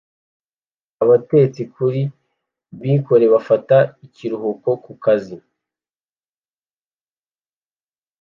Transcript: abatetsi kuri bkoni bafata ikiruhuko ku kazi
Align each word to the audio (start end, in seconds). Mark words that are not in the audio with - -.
abatetsi 1.03 1.61
kuri 1.73 2.01
bkoni 2.79 3.25
bafata 3.33 3.77
ikiruhuko 4.05 4.69
ku 4.83 4.93
kazi 5.03 5.37